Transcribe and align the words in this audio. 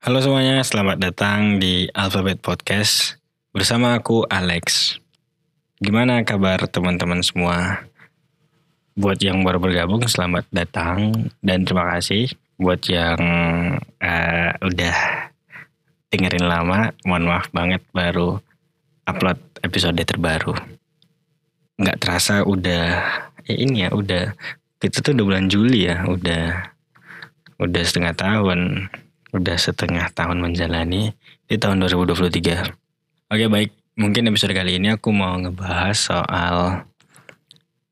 Halo 0.00 0.16
semuanya, 0.24 0.64
selamat 0.64 0.96
datang 0.96 1.60
di 1.60 1.84
Alphabet 1.92 2.40
Podcast 2.40 3.20
bersama 3.52 4.00
aku 4.00 4.24
Alex. 4.32 4.96
Gimana 5.76 6.24
kabar 6.24 6.56
teman-teman 6.72 7.20
semua? 7.20 7.84
Buat 8.96 9.20
yang 9.20 9.44
baru 9.44 9.60
bergabung, 9.60 10.00
selamat 10.08 10.48
datang 10.56 11.28
dan 11.44 11.68
terima 11.68 11.92
kasih. 11.92 12.32
Buat 12.56 12.80
yang 12.88 13.20
uh, 14.00 14.50
udah 14.64 14.96
dengerin 16.08 16.48
lama, 16.48 16.96
mohon 17.04 17.28
maaf 17.28 17.52
banget 17.52 17.84
baru 17.92 18.40
upload 19.04 19.36
episode 19.60 20.00
terbaru. 20.00 20.56
Nggak 21.76 22.00
terasa 22.00 22.40
udah 22.48 23.04
ya 23.44 23.52
ini 23.52 23.84
ya 23.84 23.92
udah 23.92 24.32
kita 24.80 25.04
tuh 25.04 25.12
udah 25.12 25.24
bulan 25.28 25.52
Juli 25.52 25.92
ya, 25.92 26.08
udah 26.08 26.72
udah 27.60 27.82
setengah 27.84 28.16
tahun 28.16 28.88
udah 29.30 29.56
setengah 29.56 30.10
tahun 30.10 30.42
menjalani 30.42 31.14
di 31.46 31.56
tahun 31.58 31.82
2023. 31.86 33.30
Oke 33.30 33.46
baik, 33.46 33.70
mungkin 33.94 34.26
episode 34.26 34.54
kali 34.54 34.82
ini 34.82 34.90
aku 34.90 35.14
mau 35.14 35.38
ngebahas 35.38 35.94
soal 35.94 36.82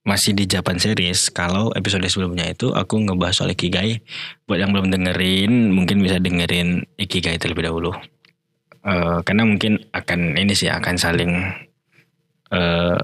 masih 0.09 0.33
di 0.35 0.49
Japan 0.49 0.81
series. 0.81 1.29
Kalau 1.31 1.71
episode 1.77 2.03
sebelumnya 2.09 2.49
itu 2.49 2.73
aku 2.73 2.99
ngebahas 3.05 3.45
soal 3.45 3.53
Ikigai. 3.53 4.01
Buat 4.49 4.65
yang 4.65 4.73
belum 4.73 4.89
dengerin, 4.89 5.71
mungkin 5.71 6.01
bisa 6.01 6.17
dengerin 6.17 6.89
Ikigai 6.97 7.37
terlebih 7.37 7.69
dahulu. 7.69 7.93
Uh, 8.83 9.21
karena 9.23 9.45
mungkin 9.45 9.85
akan 9.93 10.39
ini 10.41 10.57
sih 10.57 10.73
akan 10.73 10.97
saling 10.97 11.33
uh, 12.51 12.99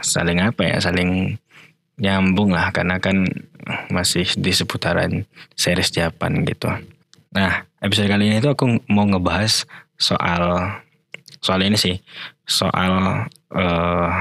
saling 0.00 0.38
apa 0.38 0.62
ya, 0.64 0.76
saling 0.78 1.34
nyambung 1.98 2.52
lah 2.52 2.70
karena 2.70 3.00
kan 3.02 3.26
masih 3.90 4.28
di 4.38 4.52
seputaran 4.54 5.26
series 5.58 5.90
Japan 5.90 6.46
gitu. 6.46 6.70
Nah, 7.36 7.68
episode 7.84 8.08
kali 8.08 8.32
ini 8.32 8.40
tuh 8.40 8.56
aku 8.56 8.80
mau 8.88 9.04
ngebahas 9.04 9.68
soal 10.00 10.72
soal 11.44 11.60
ini 11.68 11.76
sih, 11.76 12.00
soal 12.48 13.28
eh, 13.52 14.12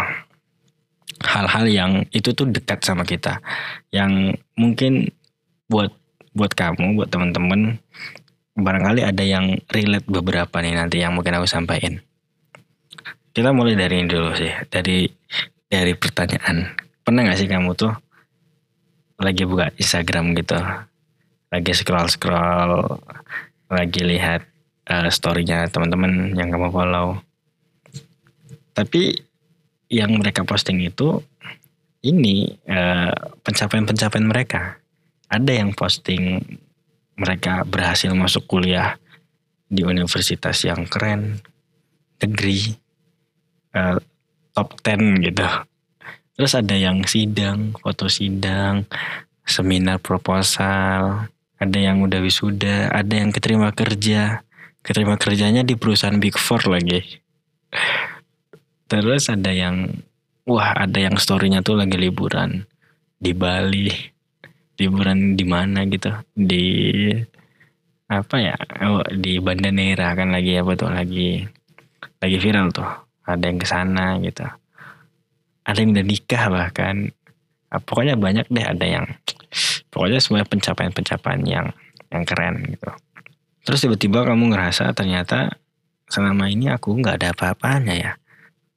hal-hal 1.24 1.66
yang 1.72 1.92
itu 2.12 2.36
tuh 2.36 2.52
dekat 2.52 2.84
sama 2.84 3.08
kita, 3.08 3.40
yang 3.96 4.36
mungkin 4.60 5.16
buat 5.72 5.96
buat 6.36 6.52
kamu, 6.52 7.00
buat 7.00 7.08
teman-teman, 7.08 7.80
barangkali 8.60 9.08
ada 9.08 9.24
yang 9.24 9.64
relate 9.72 10.12
beberapa 10.12 10.60
nih 10.60 10.76
nanti 10.76 11.00
yang 11.00 11.16
mungkin 11.16 11.40
aku 11.40 11.48
sampaikan. 11.48 12.04
Kita 13.32 13.56
mulai 13.56 13.80
dari 13.80 14.04
ini 14.04 14.12
dulu 14.12 14.36
sih, 14.36 14.52
dari 14.68 15.08
dari 15.72 15.96
pertanyaan. 15.96 16.68
Pernah 17.00 17.32
gak 17.32 17.40
sih 17.40 17.48
kamu 17.48 17.80
tuh 17.80 17.96
lagi 19.24 19.48
buka 19.48 19.72
Instagram 19.80 20.36
gitu, 20.36 20.60
lagi 21.56 21.72
scroll 21.72 22.12
scroll 22.12 23.00
lagi 23.72 24.04
lihat 24.04 24.44
uh, 24.92 25.08
storynya 25.08 25.72
teman-teman 25.72 26.36
yang 26.36 26.52
kamu 26.52 26.68
follow. 26.68 27.24
Tapi 28.76 29.16
yang 29.88 30.20
mereka 30.20 30.44
posting 30.44 30.84
itu 30.84 31.24
ini 32.04 32.52
uh, 32.68 33.40
pencapaian-pencapaian 33.40 34.28
mereka. 34.28 34.84
Ada 35.32 35.64
yang 35.64 35.72
posting 35.72 36.44
mereka 37.16 37.64
berhasil 37.64 38.12
masuk 38.12 38.46
kuliah 38.52 39.00
di 39.72 39.82
universitas 39.88 40.60
yang 40.68 40.84
keren 40.86 41.40
negeri 42.20 42.76
uh, 43.74 43.98
top 44.52 44.76
10 44.84 45.24
gitu. 45.24 45.48
Terus 46.36 46.52
ada 46.52 46.76
yang 46.76 47.08
sidang 47.08 47.72
foto 47.80 48.12
sidang 48.12 48.84
seminar 49.48 50.04
proposal 50.04 51.32
ada 51.56 51.78
yang 51.80 52.04
udah 52.04 52.20
wisuda, 52.20 52.92
ada 52.92 53.14
yang 53.16 53.32
keterima 53.32 53.72
kerja, 53.72 54.44
keterima 54.84 55.16
kerjanya 55.16 55.64
di 55.64 55.80
perusahaan 55.80 56.20
Big 56.20 56.36
Four 56.36 56.68
lagi. 56.68 57.24
Terus 58.92 59.32
ada 59.32 59.50
yang, 59.50 60.04
wah 60.44 60.76
ada 60.76 61.00
yang 61.00 61.16
storynya 61.16 61.64
tuh 61.64 61.80
lagi 61.80 61.96
liburan 61.96 62.68
di 63.16 63.32
Bali, 63.32 63.90
liburan 64.78 65.40
di 65.40 65.46
mana 65.48 65.88
gitu, 65.88 66.12
di 66.36 67.08
apa 68.06 68.36
ya, 68.38 68.56
oh, 68.86 69.02
di 69.10 69.42
Banda 69.42 69.72
Neira 69.74 70.14
kan 70.14 70.30
lagi 70.30 70.60
apa 70.60 70.78
tuh? 70.78 70.92
Lagi 70.92 71.42
lagi 72.20 72.38
viral 72.38 72.70
tuh, 72.70 72.86
ada 73.26 73.42
yang 73.42 73.58
ke 73.58 73.66
sana 73.66 74.20
gitu, 74.22 74.46
ada 75.66 75.78
yang 75.80 75.96
udah 75.96 76.06
nikah 76.06 76.44
bahkan, 76.52 77.10
ah, 77.72 77.82
pokoknya 77.82 78.20
banyak 78.20 78.46
deh 78.52 78.66
ada 78.66 78.86
yang 78.86 79.06
pokoknya 79.96 80.20
semua 80.20 80.44
pencapaian-pencapaian 80.44 81.40
yang 81.48 81.72
yang 82.12 82.28
keren 82.28 82.60
gitu. 82.68 82.92
Terus 83.64 83.80
tiba-tiba 83.80 84.28
kamu 84.28 84.52
ngerasa 84.52 84.92
ternyata 84.92 85.56
selama 86.12 86.52
ini 86.52 86.68
aku 86.68 86.92
nggak 87.00 87.24
ada 87.24 87.28
apa-apanya 87.32 87.96
ya. 87.96 88.12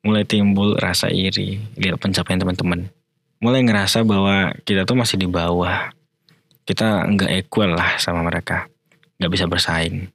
Mulai 0.07 0.23
timbul 0.23 0.79
rasa 0.79 1.11
iri 1.11 1.59
lihat 1.75 1.99
pencapaian 1.99 2.39
teman-teman. 2.39 2.87
Mulai 3.43 3.67
ngerasa 3.67 4.07
bahwa 4.07 4.55
kita 4.63 4.87
tuh 4.87 4.95
masih 4.95 5.19
di 5.19 5.27
bawah. 5.27 5.91
Kita 6.63 7.03
nggak 7.11 7.31
equal 7.45 7.75
lah 7.75 7.99
sama 7.99 8.23
mereka. 8.23 8.71
Nggak 9.19 9.33
bisa 9.35 9.45
bersaing. 9.51 10.09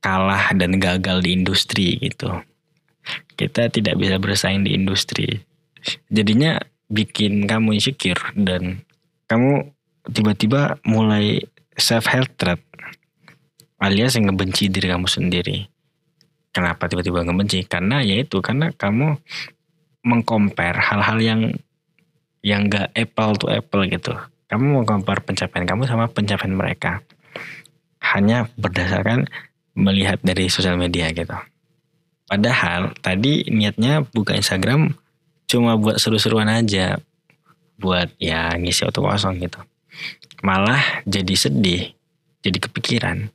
Kalah 0.00 0.56
dan 0.56 0.80
gagal 0.80 1.20
di 1.20 1.36
industri 1.36 2.00
gitu. 2.00 2.40
Kita 3.36 3.68
tidak 3.68 4.00
bisa 4.00 4.16
bersaing 4.16 4.64
di 4.64 4.72
industri. 4.72 5.44
Jadinya 6.08 6.56
bikin 6.90 7.46
kamu 7.46 7.78
insecure 7.78 8.34
dan 8.34 8.82
kamu 9.30 9.70
tiba-tiba 10.08 10.80
mulai 10.88 11.44
self 11.76 12.08
hatred 12.08 12.60
alias 13.80 14.16
yang 14.16 14.32
ngebenci 14.32 14.68
diri 14.68 14.88
kamu 14.88 15.08
sendiri. 15.08 15.68
Kenapa 16.52 16.90
tiba-tiba 16.90 17.24
ngebenci? 17.24 17.64
Karena 17.64 18.04
ya 18.04 18.20
itu 18.20 18.44
karena 18.44 18.74
kamu 18.74 19.16
mengcompare 20.04 20.80
hal-hal 20.80 21.18
yang 21.20 21.40
yang 22.40 22.68
gak 22.68 22.92
apple 22.96 23.36
to 23.40 23.46
apple 23.48 23.84
gitu. 23.88 24.12
Kamu 24.50 24.82
mengcompare 24.82 25.24
pencapaian 25.24 25.64
kamu 25.64 25.88
sama 25.88 26.10
pencapaian 26.10 26.52
mereka. 26.52 27.00
Hanya 28.00 28.50
berdasarkan 28.58 29.28
melihat 29.76 30.18
dari 30.20 30.50
sosial 30.50 30.74
media 30.76 31.12
gitu. 31.14 31.36
Padahal 32.26 32.92
tadi 32.98 33.46
niatnya 33.48 34.04
buka 34.10 34.34
Instagram 34.34 34.92
cuma 35.46 35.78
buat 35.78 36.02
seru-seruan 36.02 36.50
aja. 36.50 36.98
Buat 37.80 38.12
ya 38.20 38.52
ngisi 38.58 38.84
waktu 38.84 39.00
kosong 39.00 39.40
gitu 39.40 39.60
malah 40.40 41.04
jadi 41.04 41.34
sedih, 41.36 41.92
jadi 42.40 42.58
kepikiran. 42.60 43.28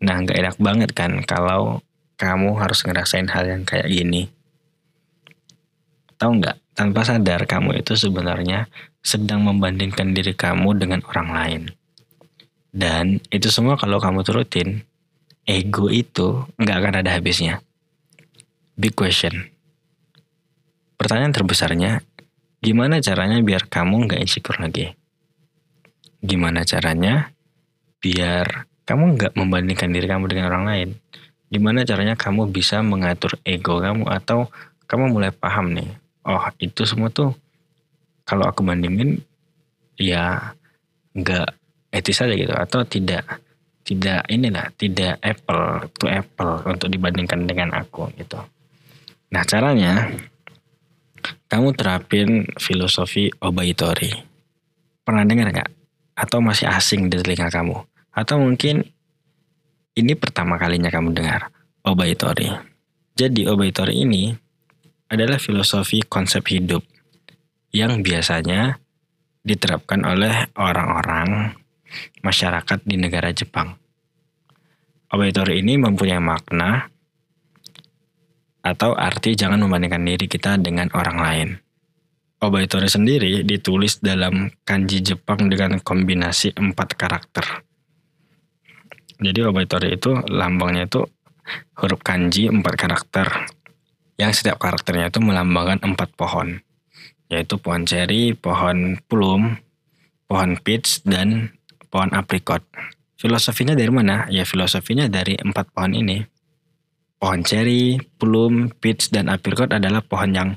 Nah, 0.00 0.16
nggak 0.24 0.38
enak 0.40 0.56
banget 0.60 0.90
kan 0.96 1.20
kalau 1.24 1.84
kamu 2.20 2.56
harus 2.56 2.84
ngerasain 2.84 3.28
hal 3.32 3.48
yang 3.48 3.64
kayak 3.64 3.88
gini. 3.88 4.28
Tahu 6.20 6.40
nggak? 6.40 6.56
Tanpa 6.76 7.04
sadar 7.04 7.44
kamu 7.44 7.84
itu 7.84 7.92
sebenarnya 7.96 8.68
sedang 9.00 9.44
membandingkan 9.44 10.12
diri 10.12 10.32
kamu 10.32 10.76
dengan 10.76 11.00
orang 11.08 11.28
lain. 11.32 11.62
Dan 12.70 13.18
itu 13.32 13.48
semua 13.48 13.80
kalau 13.80 13.98
kamu 13.98 14.24
turutin, 14.24 14.84
ego 15.48 15.88
itu 15.88 16.44
nggak 16.60 16.76
akan 16.76 16.94
ada 17.00 17.10
habisnya. 17.16 17.64
Big 18.76 18.92
question. 18.92 19.48
Pertanyaan 21.00 21.32
terbesarnya, 21.32 22.04
gimana 22.60 23.00
caranya 23.00 23.40
biar 23.40 23.68
kamu 23.68 24.08
nggak 24.08 24.20
insecure 24.20 24.60
lagi? 24.60 24.99
Gimana 26.20 26.64
caranya 26.68 27.32
biar 28.00 28.68
kamu 28.88 29.16
nggak 29.16 29.32
membandingkan 29.36 29.92
diri 29.92 30.06
kamu 30.08 30.28
dengan 30.28 30.50
orang 30.52 30.64
lain. 30.66 30.88
Gimana 31.50 31.82
caranya 31.82 32.14
kamu 32.14 32.50
bisa 32.54 32.80
mengatur 32.80 33.36
ego 33.42 33.82
kamu 33.82 34.06
atau 34.06 34.46
kamu 34.86 35.14
mulai 35.14 35.30
paham 35.30 35.74
nih, 35.74 35.86
oh 36.26 36.42
itu 36.58 36.82
semua 36.82 37.10
tuh 37.10 37.34
kalau 38.26 38.46
aku 38.46 38.62
bandingin 38.62 39.22
ya 39.98 40.54
nggak 41.14 41.48
etis 41.90 42.22
aja 42.22 42.34
gitu 42.34 42.54
atau 42.54 42.86
tidak 42.86 43.26
tidak 43.82 44.22
inilah 44.30 44.70
tidak 44.78 45.18
apple 45.18 45.90
to 45.98 46.06
apple 46.06 46.62
untuk 46.66 46.86
dibandingkan 46.90 47.46
dengan 47.46 47.74
aku 47.74 48.06
gitu. 48.14 48.38
Nah 49.34 49.42
caranya 49.46 50.06
kamu 51.50 51.74
terapin 51.74 52.46
filosofi 52.58 53.30
Obaitori. 53.42 54.10
Pernah 55.02 55.26
dengar 55.26 55.50
nggak? 55.50 55.79
Atau 56.20 56.44
masih 56.44 56.68
asing 56.68 57.08
di 57.08 57.16
telinga 57.16 57.48
kamu 57.48 57.80
atau 58.12 58.36
mungkin 58.36 58.84
ini 59.96 60.12
pertama 60.14 60.60
kalinya 60.60 60.92
kamu 60.92 61.16
dengar 61.16 61.48
Obaitori. 61.80 62.52
Jadi 63.16 63.48
Obaitori 63.48 64.04
ini 64.04 64.30
adalah 65.08 65.40
filosofi 65.40 66.04
konsep 66.04 66.44
hidup 66.52 66.84
yang 67.72 68.04
biasanya 68.04 68.78
diterapkan 69.40 70.04
oleh 70.04 70.52
orang-orang 70.54 71.56
masyarakat 72.20 72.78
di 72.84 72.96
negara 73.00 73.32
Jepang. 73.32 73.74
Obaitori 75.10 75.58
ini 75.58 75.74
mempunyai 75.80 76.22
makna 76.22 76.86
atau 78.60 78.92
arti 78.94 79.34
jangan 79.34 79.58
membandingkan 79.58 80.04
diri 80.04 80.28
kita 80.30 80.60
dengan 80.60 80.92
orang 80.94 81.18
lain. 81.18 81.48
Obaitori 82.40 82.88
sendiri 82.88 83.44
ditulis 83.44 84.00
dalam 84.00 84.48
kanji 84.64 85.04
Jepang 85.04 85.52
dengan 85.52 85.76
kombinasi 85.76 86.56
empat 86.56 86.96
karakter. 86.96 87.44
Jadi 89.20 89.44
obituary 89.44 90.00
itu 90.00 90.16
lambangnya 90.32 90.88
itu 90.88 91.04
huruf 91.76 92.00
kanji 92.00 92.48
empat 92.48 92.74
karakter 92.80 93.28
yang 94.16 94.32
setiap 94.32 94.56
karakternya 94.56 95.12
itu 95.12 95.20
melambangkan 95.20 95.84
empat 95.84 96.16
pohon 96.16 96.64
yaitu 97.30 97.60
pohon 97.62 97.86
ceri, 97.86 98.34
pohon 98.34 98.98
plum, 99.06 99.60
pohon 100.26 100.58
peach 100.58 101.04
dan 101.06 101.54
pohon 101.92 102.10
aprikot. 102.10 102.60
Filosofinya 103.14 103.78
dari 103.78 103.92
mana? 103.92 104.26
Ya 104.32 104.42
filosofinya 104.42 105.06
dari 105.06 105.38
empat 105.38 105.70
pohon 105.70 105.94
ini. 105.94 106.26
Pohon 107.20 107.44
ceri, 107.44 108.00
plum, 108.16 108.72
peach, 108.80 109.12
dan 109.12 109.28
aprikot 109.28 109.70
adalah 109.70 110.00
pohon 110.00 110.32
yang 110.32 110.48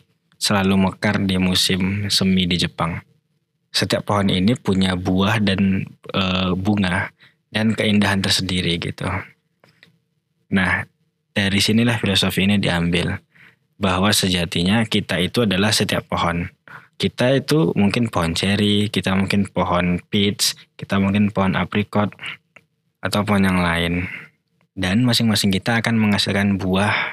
selalu 0.44 0.92
mekar 0.92 1.24
di 1.24 1.40
musim 1.40 2.12
semi 2.12 2.44
di 2.44 2.60
Jepang. 2.60 3.00
Setiap 3.72 4.12
pohon 4.12 4.28
ini 4.28 4.60
punya 4.60 5.00
buah 5.00 5.40
dan 5.40 5.88
e, 6.12 6.24
bunga 6.60 7.08
dan 7.48 7.72
keindahan 7.72 8.20
tersendiri 8.20 8.76
gitu. 8.76 9.08
Nah, 10.52 10.84
dari 11.32 11.60
sinilah 11.64 11.96
filosofi 11.98 12.44
ini 12.44 12.60
diambil 12.60 13.16
bahwa 13.80 14.12
sejatinya 14.12 14.84
kita 14.84 15.18
itu 15.24 15.48
adalah 15.48 15.72
setiap 15.72 16.06
pohon. 16.12 16.52
Kita 17.00 17.34
itu 17.34 17.74
mungkin 17.74 18.12
pohon 18.12 18.38
ceri, 18.38 18.92
kita 18.92 19.18
mungkin 19.18 19.50
pohon 19.50 19.98
peach, 20.12 20.54
kita 20.78 21.02
mungkin 21.02 21.34
pohon 21.34 21.58
aprikot 21.58 22.14
atau 23.02 23.20
pohon 23.26 23.48
yang 23.48 23.64
lain. 23.64 24.06
Dan 24.78 25.02
masing-masing 25.08 25.50
kita 25.50 25.82
akan 25.82 25.98
menghasilkan 25.98 26.62
buah 26.62 27.13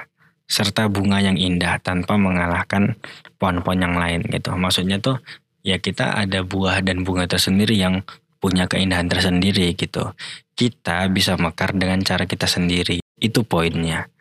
serta 0.51 0.91
bunga 0.91 1.23
yang 1.23 1.39
indah 1.39 1.79
tanpa 1.79 2.19
mengalahkan 2.19 2.99
pohon-pohon 3.39 3.79
yang 3.79 3.95
lain 3.95 4.19
gitu. 4.27 4.51
Maksudnya 4.51 4.99
tuh 4.99 5.23
ya 5.63 5.79
kita 5.79 6.19
ada 6.19 6.43
buah 6.43 6.83
dan 6.83 7.07
bunga 7.07 7.23
tersendiri 7.23 7.79
yang 7.79 8.03
punya 8.43 8.67
keindahan 8.67 9.07
tersendiri 9.07 9.71
gitu. 9.79 10.11
Kita 10.59 11.07
bisa 11.07 11.39
mekar 11.39 11.71
dengan 11.71 12.03
cara 12.03 12.27
kita 12.27 12.51
sendiri. 12.51 12.99
Itu 13.15 13.47
poinnya. 13.47 14.11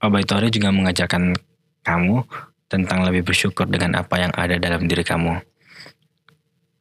Obaitori 0.00 0.48
juga 0.48 0.72
mengajarkan 0.72 1.36
kamu 1.84 2.24
tentang 2.72 3.04
lebih 3.04 3.28
bersyukur 3.28 3.68
dengan 3.68 4.00
apa 4.00 4.16
yang 4.16 4.32
ada 4.32 4.56
dalam 4.56 4.88
diri 4.88 5.04
kamu. 5.04 5.36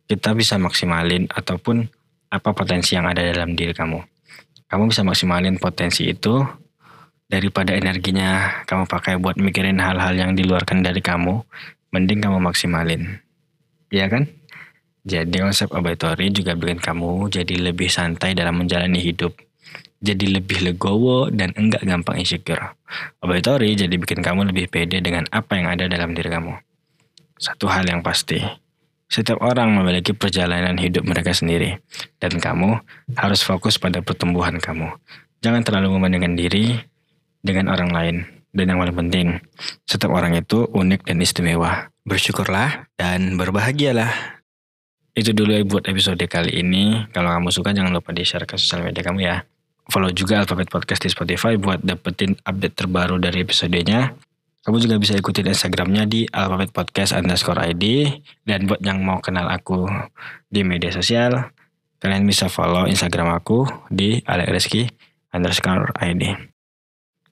Kita 0.07 0.31
bisa 0.31 0.55
maksimalin 0.55 1.27
ataupun 1.27 1.83
apa 2.31 2.55
potensi 2.55 2.95
yang 2.95 3.03
ada 3.03 3.19
dalam 3.19 3.51
diri 3.57 3.75
kamu. 3.75 3.99
Kamu 4.71 4.83
bisa 4.87 5.03
maksimalin 5.03 5.59
potensi 5.59 6.07
itu 6.07 6.43
daripada 7.27 7.75
energinya 7.75 8.63
kamu 8.67 8.87
pakai 8.87 9.19
buat 9.19 9.35
mikirin 9.39 9.79
hal-hal 9.79 10.15
yang 10.15 10.31
diluarkan 10.33 10.83
dari 10.83 10.99
kamu, 11.03 11.43
mending 11.91 12.19
kamu 12.23 12.39
maksimalin. 12.39 13.19
Iya 13.91 14.07
kan? 14.11 14.27
Jadi 15.07 15.39
konsep 15.39 15.71
obituary 15.71 16.31
juga 16.35 16.55
bikin 16.55 16.83
kamu 16.83 17.31
jadi 17.31 17.71
lebih 17.71 17.87
santai 17.87 18.35
dalam 18.35 18.59
menjalani 18.59 18.99
hidup 18.99 19.35
jadi 19.97 20.25
lebih 20.29 20.61
legowo 20.61 21.33
dan 21.33 21.53
enggak 21.57 21.81
gampang 21.81 22.21
insecure. 22.21 22.77
Obituary 23.21 23.73
jadi 23.73 23.95
bikin 23.97 24.21
kamu 24.21 24.53
lebih 24.53 24.69
pede 24.69 25.01
dengan 25.01 25.25
apa 25.33 25.57
yang 25.57 25.73
ada 25.73 25.89
dalam 25.89 26.13
diri 26.13 26.29
kamu. 26.29 26.53
Satu 27.37 27.69
hal 27.69 27.85
yang 27.85 28.01
pasti, 28.01 28.41
setiap 29.09 29.41
orang 29.41 29.73
memiliki 29.73 30.13
perjalanan 30.13 30.77
hidup 30.77 31.05
mereka 31.05 31.33
sendiri, 31.33 31.81
dan 32.21 32.37
kamu 32.37 32.81
harus 33.17 33.41
fokus 33.45 33.77
pada 33.77 34.01
pertumbuhan 34.01 34.57
kamu. 34.57 34.89
Jangan 35.41 35.61
terlalu 35.61 35.97
membandingkan 35.97 36.33
diri 36.33 36.77
dengan 37.41 37.71
orang 37.73 37.91
lain. 37.93 38.15
Dan 38.51 38.73
yang 38.73 38.79
paling 38.81 38.97
penting, 38.97 39.27
setiap 39.85 40.09
orang 40.09 40.33
itu 40.33 40.65
unik 40.71 41.05
dan 41.05 41.17
istimewa. 41.21 41.93
Bersyukurlah 42.07 42.89
dan 42.97 43.35
berbahagialah. 43.37 44.41
Itu 45.13 45.33
dulu 45.33 45.53
ya 45.53 45.61
buat 45.65 45.85
episode 45.85 46.21
kali 46.25 46.61
ini. 46.61 47.09
Kalau 47.11 47.33
kamu 47.33 47.49
suka 47.53 47.73
jangan 47.73 47.93
lupa 47.93 48.13
di-share 48.13 48.45
ke 48.45 48.57
sosial 48.57 48.85
media 48.85 49.03
kamu 49.05 49.19
ya 49.25 49.43
follow 49.87 50.11
juga 50.11 50.43
Alphabet 50.43 50.67
Podcast 50.67 51.03
di 51.03 51.09
Spotify 51.11 51.55
buat 51.55 51.79
dapetin 51.81 52.35
update 52.43 52.75
terbaru 52.75 53.17
dari 53.19 53.43
episodenya. 53.43 54.13
Kamu 54.67 54.83
juga 54.83 54.99
bisa 54.99 55.15
ikutin 55.15 55.47
Instagramnya 55.47 56.03
di 56.03 56.27
Alphabet 56.27 56.75
Podcast 56.75 57.15
underscore 57.15 57.63
ID. 57.71 58.11
Dan 58.43 58.67
buat 58.67 58.83
yang 58.83 58.99
mau 58.99 59.23
kenal 59.23 59.47
aku 59.47 59.87
di 60.51 60.67
media 60.67 60.91
sosial, 60.91 61.55
kalian 62.03 62.27
bisa 62.27 62.51
follow 62.51 62.83
Instagram 62.83 63.31
aku 63.31 63.63
di 63.87 64.19
Alek 64.27 64.51
underscore 65.31 65.95
ID. 66.03 66.56